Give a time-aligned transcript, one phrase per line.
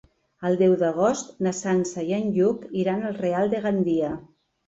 [0.47, 4.13] El deu d'agost na Sança i en Lluc iran al Real de Gandia.